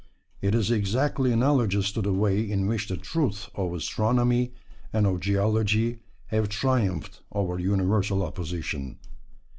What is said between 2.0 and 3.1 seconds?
the way in which the